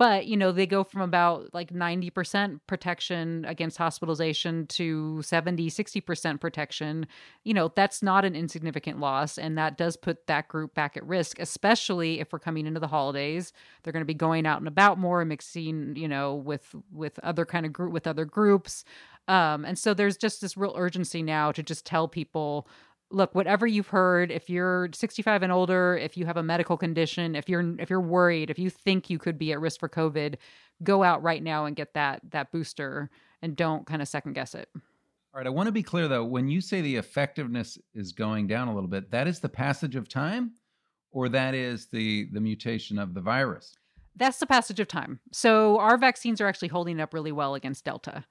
but 0.00 0.26
you 0.26 0.34
know 0.34 0.50
they 0.50 0.66
go 0.66 0.82
from 0.82 1.02
about 1.02 1.52
like 1.52 1.74
90% 1.74 2.60
protection 2.66 3.44
against 3.44 3.76
hospitalization 3.76 4.66
to 4.68 5.20
70 5.20 5.68
60% 5.68 6.40
protection. 6.40 7.06
You 7.44 7.52
know 7.52 7.70
that's 7.76 8.02
not 8.02 8.24
an 8.24 8.34
insignificant 8.34 8.98
loss 8.98 9.36
and 9.36 9.58
that 9.58 9.76
does 9.76 9.98
put 9.98 10.26
that 10.26 10.48
group 10.48 10.74
back 10.74 10.96
at 10.96 11.06
risk 11.06 11.38
especially 11.38 12.18
if 12.18 12.32
we're 12.32 12.38
coming 12.38 12.66
into 12.66 12.80
the 12.80 12.88
holidays. 12.88 13.52
They're 13.82 13.92
going 13.92 14.00
to 14.00 14.06
be 14.06 14.14
going 14.14 14.46
out 14.46 14.58
and 14.58 14.68
about 14.68 14.98
more 14.98 15.20
and 15.20 15.28
mixing 15.28 15.94
you 15.96 16.08
know 16.08 16.34
with 16.34 16.74
with 16.90 17.18
other 17.22 17.44
kind 17.44 17.66
of 17.66 17.72
group 17.74 17.92
with 17.92 18.06
other 18.06 18.24
groups. 18.24 18.84
Um, 19.28 19.66
and 19.66 19.78
so 19.78 19.92
there's 19.92 20.16
just 20.16 20.40
this 20.40 20.56
real 20.56 20.74
urgency 20.78 21.22
now 21.22 21.52
to 21.52 21.62
just 21.62 21.84
tell 21.84 22.08
people 22.08 22.66
look 23.10 23.34
whatever 23.34 23.66
you've 23.66 23.88
heard 23.88 24.30
if 24.30 24.48
you're 24.48 24.88
65 24.92 25.42
and 25.42 25.52
older 25.52 25.96
if 25.96 26.16
you 26.16 26.26
have 26.26 26.36
a 26.36 26.42
medical 26.42 26.76
condition 26.76 27.34
if 27.34 27.48
you're 27.48 27.74
if 27.80 27.90
you're 27.90 28.00
worried 28.00 28.50
if 28.50 28.58
you 28.58 28.70
think 28.70 29.10
you 29.10 29.18
could 29.18 29.38
be 29.38 29.52
at 29.52 29.60
risk 29.60 29.80
for 29.80 29.88
covid 29.88 30.36
go 30.82 31.02
out 31.02 31.22
right 31.22 31.42
now 31.42 31.64
and 31.64 31.76
get 31.76 31.94
that 31.94 32.20
that 32.30 32.52
booster 32.52 33.10
and 33.42 33.56
don't 33.56 33.86
kind 33.86 34.02
of 34.02 34.08
second 34.08 34.34
guess 34.34 34.54
it. 34.54 34.68
All 34.74 35.38
right 35.38 35.46
i 35.46 35.50
want 35.50 35.66
to 35.66 35.72
be 35.72 35.82
clear 35.82 36.08
though 36.08 36.24
when 36.24 36.48
you 36.48 36.60
say 36.60 36.80
the 36.80 36.96
effectiveness 36.96 37.78
is 37.94 38.12
going 38.12 38.46
down 38.46 38.68
a 38.68 38.74
little 38.74 38.90
bit 38.90 39.10
that 39.10 39.26
is 39.26 39.40
the 39.40 39.48
passage 39.48 39.96
of 39.96 40.08
time 40.08 40.52
or 41.12 41.28
that 41.28 41.54
is 41.54 41.86
the 41.86 42.28
the 42.32 42.40
mutation 42.40 42.98
of 42.98 43.14
the 43.14 43.20
virus? 43.20 43.76
That's 44.16 44.38
the 44.38 44.46
passage 44.46 44.80
of 44.80 44.88
time. 44.88 45.20
So 45.32 45.78
our 45.78 45.96
vaccines 45.96 46.40
are 46.40 46.46
actually 46.46 46.68
holding 46.68 47.00
up 47.00 47.14
really 47.14 47.32
well 47.32 47.54
against 47.54 47.84
delta 47.84 48.24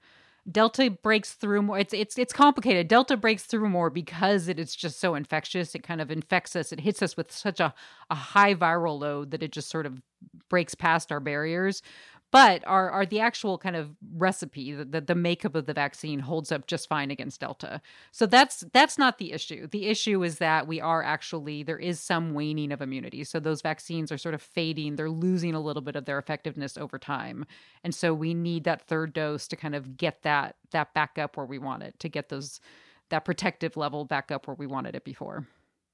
Delta 0.50 0.90
breaks 0.90 1.32
through 1.32 1.62
more. 1.62 1.78
It's 1.78 1.92
it's 1.92 2.18
it's 2.18 2.32
complicated. 2.32 2.88
Delta 2.88 3.16
breaks 3.16 3.44
through 3.44 3.68
more 3.68 3.90
because 3.90 4.48
it 4.48 4.58
is 4.58 4.74
just 4.74 4.98
so 5.00 5.14
infectious. 5.14 5.74
It 5.74 5.82
kind 5.82 6.00
of 6.00 6.10
infects 6.10 6.56
us. 6.56 6.72
It 6.72 6.80
hits 6.80 7.02
us 7.02 7.16
with 7.16 7.30
such 7.30 7.60
a, 7.60 7.74
a 8.10 8.14
high 8.14 8.54
viral 8.54 8.98
load 8.98 9.30
that 9.32 9.42
it 9.42 9.52
just 9.52 9.68
sort 9.68 9.86
of 9.86 10.00
breaks 10.48 10.74
past 10.74 11.12
our 11.12 11.20
barriers 11.20 11.82
but 12.30 12.62
are 12.66 12.90
are 12.90 13.06
the 13.06 13.20
actual 13.20 13.58
kind 13.58 13.76
of 13.76 13.90
recipe 14.16 14.72
the, 14.72 15.00
the 15.00 15.14
makeup 15.14 15.54
of 15.54 15.66
the 15.66 15.74
vaccine 15.74 16.20
holds 16.20 16.52
up 16.52 16.66
just 16.66 16.88
fine 16.88 17.10
against 17.10 17.40
delta. 17.40 17.80
So 18.12 18.26
that's 18.26 18.64
that's 18.72 18.98
not 18.98 19.18
the 19.18 19.32
issue. 19.32 19.66
The 19.66 19.86
issue 19.86 20.22
is 20.22 20.38
that 20.38 20.66
we 20.66 20.80
are 20.80 21.02
actually 21.02 21.62
there 21.62 21.78
is 21.78 22.00
some 22.00 22.34
waning 22.34 22.72
of 22.72 22.80
immunity. 22.80 23.24
So 23.24 23.40
those 23.40 23.62
vaccines 23.62 24.12
are 24.12 24.18
sort 24.18 24.34
of 24.34 24.42
fading. 24.42 24.96
They're 24.96 25.10
losing 25.10 25.54
a 25.54 25.60
little 25.60 25.82
bit 25.82 25.96
of 25.96 26.04
their 26.04 26.18
effectiveness 26.18 26.78
over 26.78 26.98
time. 26.98 27.46
And 27.82 27.94
so 27.94 28.14
we 28.14 28.34
need 28.34 28.64
that 28.64 28.82
third 28.82 29.12
dose 29.12 29.48
to 29.48 29.56
kind 29.56 29.74
of 29.74 29.96
get 29.96 30.22
that 30.22 30.56
that 30.70 30.94
back 30.94 31.18
up 31.18 31.36
where 31.36 31.46
we 31.46 31.58
want 31.58 31.82
it 31.82 31.98
to 32.00 32.08
get 32.08 32.28
those 32.28 32.60
that 33.08 33.24
protective 33.24 33.76
level 33.76 34.04
back 34.04 34.30
up 34.30 34.46
where 34.46 34.54
we 34.54 34.66
wanted 34.66 34.94
it 34.94 35.04
before 35.04 35.46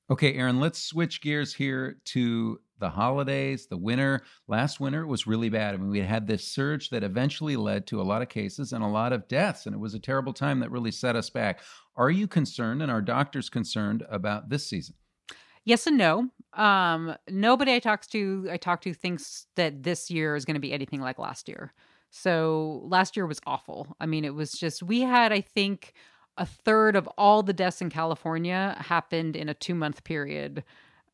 Okay, 0.09 0.35
Erin, 0.35 0.61
let's 0.61 0.81
switch 0.81 1.21
gears 1.21 1.53
here 1.53 1.97
to 2.05 2.61
the 2.79 2.91
holidays, 2.91 3.67
the 3.67 3.77
winter. 3.77 4.23
Last 4.47 4.79
winter 4.79 5.05
was 5.05 5.27
really 5.27 5.49
bad. 5.49 5.75
I 5.75 5.79
mean, 5.79 5.91
we 5.91 6.01
had 6.01 6.29
this 6.29 6.47
surge 6.47 6.91
that 6.91 7.03
eventually 7.03 7.57
led 7.57 7.89
to 7.89 8.01
a 8.01 8.05
lot 8.05 8.23
of 8.23 8.29
cases 8.29 8.73
and 8.73 8.85
a 8.85 8.89
lot 8.89 9.13
of 9.13 9.27
deaths, 9.27 9.67
and 9.67 9.75
it 9.75 9.79
was 9.81 9.95
a 9.95 9.99
terrible 9.99 10.33
time 10.33 10.61
that 10.61 10.71
really 10.71 10.93
set 10.93 11.17
us 11.17 11.29
back. 11.29 11.61
Are 11.97 12.11
you 12.11 12.29
concerned, 12.29 12.83
and 12.83 12.93
are 12.93 13.03
doctors 13.03 13.49
concerned 13.49 14.05
about 14.09 14.49
this 14.49 14.65
season? 14.67 14.95
Yes 15.65 15.89
and 15.89 15.99
no. 15.99 16.29
Um, 16.53 17.17
nobody 17.29 17.75
I 17.75 17.81
talk 17.81 18.07
to, 18.09 18.49
I 18.49 18.59
talk 18.59 18.83
to, 18.83 18.95
thinks 18.95 19.47
that 19.57 19.83
this 19.83 20.09
year 20.09 20.37
is 20.37 20.45
going 20.45 20.55
to 20.55 20.61
be 20.61 20.73
anything 20.73 21.01
like 21.01 21.19
last 21.19 21.49
year. 21.49 21.75
So 22.11 22.83
last 22.85 23.17
year 23.17 23.27
was 23.27 23.41
awful. 23.45 23.97
I 23.99 24.07
mean, 24.07 24.25
it 24.25 24.35
was 24.35 24.53
just 24.53 24.85
we 24.85 25.01
had, 25.01 25.33
I 25.33 25.41
think 25.41 25.95
a 26.39 26.47
third 26.47 26.97
of 26.97 27.07
all 27.19 27.43
the 27.43 27.53
deaths 27.53 27.81
in 27.81 27.91
California 27.91 28.77
happened 28.79 29.37
in 29.37 29.49
a 29.49 29.55
two 29.55 29.75
month 29.75 30.05
period 30.05 30.65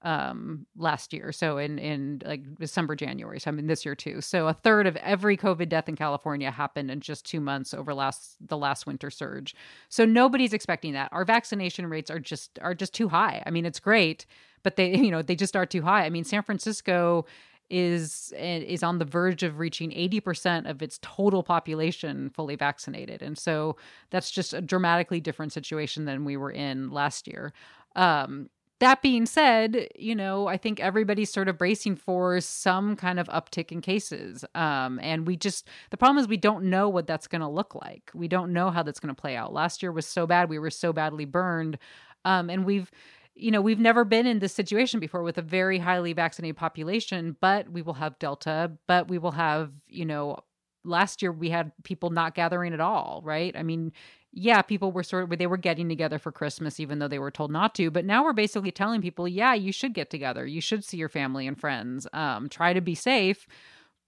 um 0.02 0.66
last 0.76 1.12
year. 1.12 1.30
So 1.30 1.58
in 1.58 1.78
in 1.78 2.22
like 2.24 2.56
december 2.56 2.96
january 2.96 3.38
so 3.38 3.50
i 3.50 3.54
mean 3.54 3.68
this 3.68 3.84
year 3.84 3.94
too. 3.94 4.20
So 4.20 4.48
a 4.48 4.52
third 4.52 4.86
of 4.86 4.96
every 4.96 5.36
covid 5.36 5.68
death 5.68 5.88
in 5.88 5.96
california 5.96 6.50
happened 6.50 6.90
in 6.90 7.00
just 7.00 7.24
two 7.24 7.40
months 7.40 7.72
over 7.72 7.94
last 7.94 8.36
the 8.44 8.56
last 8.56 8.86
winter 8.86 9.10
surge. 9.10 9.54
So 9.88 10.04
nobody's 10.04 10.52
expecting 10.52 10.92
that. 10.94 11.08
Our 11.12 11.24
vaccination 11.24 11.86
rates 11.86 12.10
are 12.10 12.18
just 12.18 12.58
are 12.60 12.74
just 12.74 12.94
too 12.94 13.08
high. 13.08 13.42
I 13.46 13.50
mean 13.50 13.64
it's 13.64 13.80
great 13.80 14.26
but 14.64 14.76
they 14.76 14.96
you 15.06 15.10
know 15.10 15.22
they 15.22 15.36
just 15.36 15.54
are 15.54 15.66
too 15.66 15.82
high. 15.82 16.04
I 16.04 16.10
mean 16.10 16.24
san 16.24 16.42
francisco 16.42 17.24
is 17.72 18.32
is 18.38 18.82
on 18.82 18.98
the 18.98 19.04
verge 19.04 19.42
of 19.42 19.58
reaching 19.58 19.90
80% 19.90 20.68
of 20.68 20.82
its 20.82 20.98
total 21.02 21.42
population 21.42 22.30
fully 22.30 22.54
vaccinated 22.54 23.22
and 23.22 23.38
so 23.38 23.76
that's 24.10 24.30
just 24.30 24.52
a 24.52 24.60
dramatically 24.60 25.20
different 25.20 25.52
situation 25.52 26.04
than 26.04 26.24
we 26.24 26.36
were 26.36 26.50
in 26.50 26.90
last 26.90 27.26
year 27.26 27.52
um, 27.96 28.50
that 28.82 29.00
being 29.00 29.26
said, 29.26 29.86
you 29.94 30.12
know, 30.12 30.48
I 30.48 30.56
think 30.56 30.80
everybody's 30.80 31.32
sort 31.32 31.48
of 31.48 31.56
bracing 31.56 31.94
for 31.94 32.40
some 32.40 32.96
kind 32.96 33.20
of 33.20 33.28
uptick 33.28 33.70
in 33.70 33.80
cases. 33.80 34.44
Um, 34.56 34.98
and 35.00 35.24
we 35.24 35.36
just, 35.36 35.68
the 35.90 35.96
problem 35.96 36.18
is 36.18 36.26
we 36.26 36.36
don't 36.36 36.64
know 36.64 36.88
what 36.88 37.06
that's 37.06 37.28
going 37.28 37.42
to 37.42 37.48
look 37.48 37.76
like. 37.76 38.10
We 38.12 38.26
don't 38.26 38.52
know 38.52 38.70
how 38.70 38.82
that's 38.82 38.98
going 38.98 39.14
to 39.14 39.20
play 39.20 39.36
out. 39.36 39.52
Last 39.52 39.84
year 39.84 39.92
was 39.92 40.04
so 40.04 40.26
bad. 40.26 40.50
We 40.50 40.58
were 40.58 40.68
so 40.68 40.92
badly 40.92 41.26
burned. 41.26 41.78
Um, 42.24 42.50
and 42.50 42.64
we've, 42.64 42.90
you 43.34 43.50
know, 43.50 43.60
we've 43.60 43.78
never 43.78 44.04
been 44.04 44.26
in 44.26 44.40
this 44.40 44.52
situation 44.52 45.00
before 45.00 45.22
with 45.22 45.38
a 45.38 45.42
very 45.42 45.78
highly 45.78 46.12
vaccinated 46.12 46.56
population, 46.56 47.36
but 47.40 47.70
we 47.70 47.82
will 47.82 47.94
have 47.94 48.18
Delta, 48.18 48.72
but 48.86 49.08
we 49.08 49.18
will 49.18 49.32
have, 49.32 49.72
you 49.88 50.04
know, 50.04 50.38
last 50.84 51.22
year 51.22 51.32
we 51.32 51.50
had 51.50 51.72
people 51.84 52.10
not 52.10 52.34
gathering 52.34 52.74
at 52.74 52.80
all, 52.80 53.22
right? 53.24 53.56
I 53.56 53.62
mean, 53.62 53.92
yeah, 54.32 54.62
people 54.62 54.92
were 54.92 55.02
sort 55.02 55.30
of 55.30 55.38
they 55.38 55.46
were 55.46 55.56
getting 55.56 55.88
together 55.88 56.18
for 56.18 56.32
Christmas 56.32 56.80
even 56.80 56.98
though 56.98 57.08
they 57.08 57.18
were 57.18 57.30
told 57.30 57.50
not 57.50 57.74
to. 57.76 57.90
But 57.90 58.04
now 58.04 58.24
we're 58.24 58.32
basically 58.32 58.70
telling 58.70 59.02
people, 59.02 59.28
yeah, 59.28 59.54
you 59.54 59.72
should 59.72 59.94
get 59.94 60.10
together. 60.10 60.46
You 60.46 60.60
should 60.60 60.84
see 60.84 60.96
your 60.96 61.08
family 61.08 61.46
and 61.46 61.58
friends. 61.58 62.06
Um, 62.12 62.48
try 62.48 62.72
to 62.72 62.80
be 62.80 62.94
safe, 62.94 63.46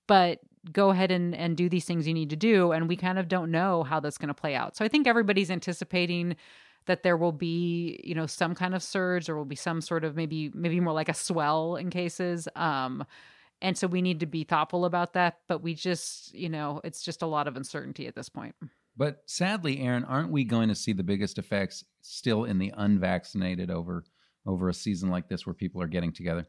but 0.07 0.41
go 0.73 0.91
ahead 0.91 1.11
and, 1.11 1.35
and 1.35 1.57
do 1.57 1.69
these 1.69 1.85
things 1.85 2.09
you 2.09 2.15
need 2.15 2.31
to 2.31 2.37
do. 2.37 2.73
And 2.73 2.89
we 2.89 2.97
kind 2.97 3.19
of 3.19 3.29
don't 3.29 3.51
know 3.51 3.83
how 3.83 4.01
that's 4.01 4.19
going 4.19 4.29
to 4.29 4.35
play 4.35 4.55
out. 4.55 4.77
So 4.77 4.85
I 4.85 4.89
think 4.89 5.07
everybody's 5.07 5.51
anticipating 5.51 6.37
that 6.87 7.03
there 7.03 7.17
will 7.17 7.33
be, 7.33 8.01
you 8.05 8.15
know, 8.15 8.27
some 8.27 8.55
kind 8.55 8.75
of 8.75 8.83
surge. 8.83 9.27
There 9.27 9.37
will 9.37 9.45
be 9.45 9.57
some 9.57 9.81
sort 9.81 10.05
of 10.05 10.17
maybe 10.17 10.51
maybe 10.55 10.81
more 10.81 10.93
like 10.93 11.09
a 11.09 11.15
swell 11.15 11.77
in 11.77 11.91
cases. 11.91 12.49
Um, 12.57 13.05
and 13.63 13.79
so 13.79 13.87
we 13.87 14.03
need 14.03 14.21
to 14.21 14.27
be 14.27 14.45
thoughtful 14.45 14.85
about 14.85 15.15
that. 15.15 15.39
But 15.49 15.63
we 15.63 15.75
just, 15.75 16.35
you 16.35 16.49
know, 16.49 16.81
it's 16.85 17.03
just 17.03 17.23
a 17.23 17.27
lot 17.27 17.49
of 17.49 17.57
uncertainty 17.57 18.07
at 18.07 18.15
this 18.15 18.29
point. 18.29 18.55
But 18.97 19.23
sadly, 19.27 19.81
Erin 19.81 20.05
aren't 20.05 20.31
we 20.31 20.45
going 20.45 20.69
to 20.69 20.75
see 20.75 20.93
the 20.93 21.03
biggest 21.03 21.39
effects 21.39 21.85
still 22.01 22.45
in 22.45 22.59
the 22.59 22.73
unvaccinated 22.77 23.71
over 23.71 24.05
over 24.47 24.69
a 24.69 24.75
season 24.75 25.09
like 25.09 25.29
this 25.29 25.47
where 25.47 25.55
people 25.55 25.83
are 25.83 25.89
getting 25.89 26.13
together? 26.13 26.47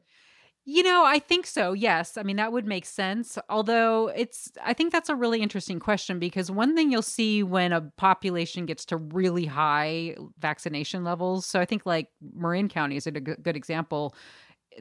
You 0.68 0.82
know, 0.82 1.06
I 1.06 1.20
think 1.20 1.46
so. 1.46 1.74
Yes. 1.74 2.18
I 2.18 2.24
mean, 2.24 2.38
that 2.38 2.52
would 2.52 2.66
make 2.66 2.86
sense. 2.86 3.38
Although 3.50 4.08
it's, 4.16 4.52
I 4.64 4.74
think 4.74 4.92
that's 4.92 5.10
a 5.10 5.16
really 5.16 5.42
interesting 5.42 5.80
question 5.80 6.18
because 6.18 6.50
one 6.50 6.76
thing 6.76 6.92
you'll 6.92 7.04
see 7.04 7.44
when 7.44 7.72
a 7.72 7.82
population 7.98 8.66
gets 8.66 8.84
to 8.86 8.98
really 8.98 9.46
high 9.46 10.16
vaccination 10.40 11.04
levels. 11.04 11.46
So 11.46 11.60
I 11.60 11.66
think 11.66 11.86
like 11.86 12.08
Marin 12.34 12.68
County 12.68 12.96
is 12.96 13.06
a 13.06 13.12
good 13.12 13.56
example 13.56 14.16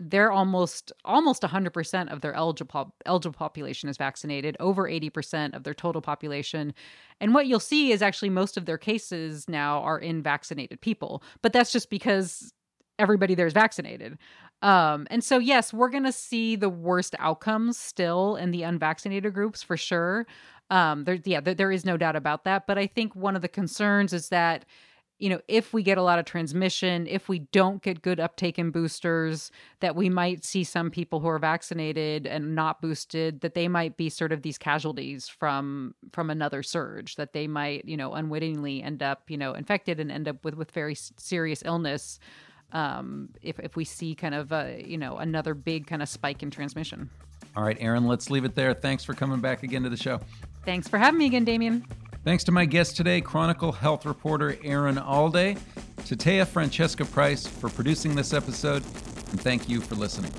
they're 0.01 0.33
almost 0.33 0.93
almost 1.05 1.43
100% 1.43 2.13
of 2.13 2.21
their 2.21 2.35
eligible 2.35 2.93
eligible 3.07 3.37
population 3.39 3.89
is 3.89 3.97
vaccinated 3.97 4.57
over 4.59 4.89
80% 4.89 5.55
of 5.55 5.63
their 5.63 5.75
total 5.75 6.03
population 6.03 6.75
and 7.21 7.33
what 7.33 7.47
you'll 7.47 7.61
see 7.61 7.93
is 7.93 8.03
actually 8.03 8.29
most 8.31 8.57
of 8.57 8.67
their 8.67 8.77
cases 8.79 9.49
now 9.49 9.81
are 9.83 9.99
in 10.01 10.21
vaccinated 10.21 10.81
people 10.81 11.23
but 11.43 11.53
that's 11.53 11.71
just 11.71 11.91
because 11.91 12.53
everybody 12.99 13.37
there 13.37 13.47
is 13.47 13.53
vaccinated 13.53 14.19
um, 14.65 15.07
and 15.11 15.23
so 15.23 15.39
yes 15.39 15.73
we're 15.73 15.89
going 15.89 16.05
to 16.05 16.13
see 16.13 16.57
the 16.57 16.69
worst 16.69 17.15
outcomes 17.19 17.79
still 17.79 18.37
in 18.37 18.51
the 18.51 18.63
unvaccinated 18.63 19.33
groups 19.33 19.63
for 19.63 19.77
sure 19.77 20.27
um, 20.71 21.05
there 21.05 21.19
yeah 21.25 21.41
there, 21.41 21.55
there 21.55 21.73
is 21.73 21.85
no 21.85 21.97
doubt 21.97 22.17
about 22.17 22.45
that 22.45 22.67
but 22.67 22.79
i 22.79 22.87
think 22.87 23.15
one 23.15 23.37
of 23.37 23.43
the 23.43 23.49
concerns 23.49 24.13
is 24.13 24.29
that 24.31 24.65
you 25.19 25.29
know, 25.31 25.41
if 25.47 25.73
we 25.73 25.83
get 25.83 25.97
a 25.97 26.03
lot 26.03 26.19
of 26.19 26.25
transmission, 26.25 27.07
if 27.07 27.29
we 27.29 27.39
don't 27.39 27.83
get 27.83 28.03
good 28.03 28.19
uptake 28.19 28.59
in 28.59 28.71
boosters, 28.71 29.53
that 29.81 29.95
we 29.95 30.11
might 30.11 30.45
see 30.45 30.65
some 30.65 30.91
people 30.91 31.21
who 31.21 31.29
are 31.29 31.39
vaccinated 31.39 32.27
and 32.27 32.55
not 32.55 32.83
boosted, 32.83 33.41
that 33.41 33.55
they 33.55 33.69
might 33.69 33.97
be 33.97 34.11
sort 34.11 34.33
of 34.33 34.43
these 34.43 34.59
casualties 34.59 35.29
from 35.29 35.95
from 36.13 36.31
another 36.31 36.63
surge, 36.63 37.15
that 37.15 37.33
they 37.33 37.47
might, 37.47 37.85
you 37.85 37.97
know, 37.97 38.13
unwittingly 38.13 38.83
end 38.83 39.03
up, 39.03 39.23
you 39.31 39.37
know, 39.37 39.55
infected 39.55 40.01
and 40.01 40.11
end 40.11 40.27
up 40.27 40.45
with 40.45 40.55
with 40.57 40.73
very 40.73 40.95
serious 40.95 41.63
illness. 41.65 42.19
Um, 42.75 43.31
if 43.41 43.59
if 43.61 43.77
we 43.77 43.85
see 43.85 44.15
kind 44.15 44.35
of 44.35 44.53
a, 44.53 44.83
you 44.85 44.99
know, 44.99 45.17
another 45.17 45.55
big 45.55 45.87
kind 45.87 46.03
of 46.03 46.09
spike 46.09 46.43
in 46.43 46.51
transmission. 46.51 47.09
All 47.57 47.63
right, 47.63 47.77
Erin, 47.81 48.07
let's 48.07 48.31
leave 48.31 48.45
it 48.45 48.55
there. 48.57 48.75
Thanks 48.75 49.05
for 49.05 49.15
coming 49.15 49.41
back 49.41 49.63
again 49.63 49.85
to 49.85 49.89
the 49.89 49.97
show. 49.97 50.21
Thanks 50.65 50.89
for 50.89 50.99
having 50.99 51.19
me 51.19 51.27
again, 51.27 51.47
Demian. 51.47 51.85
Thanks 52.25 52.43
to 52.45 52.53
my 52.53 52.65
guest 52.65 52.97
today, 52.97 53.21
Chronicle 53.21 53.71
health 53.71 54.07
reporter 54.07 54.57
Erin 54.65 54.97
Allday, 54.97 55.59
to 56.07 56.17
Taya 56.17 56.47
Francesca 56.47 57.05
Price 57.05 57.47
for 57.47 57.69
producing 57.69 58.15
this 58.15 58.33
episode, 58.33 58.83
and 59.31 59.41
thank 59.41 59.69
you 59.69 59.81
for 59.81 59.95
listening. 59.95 60.33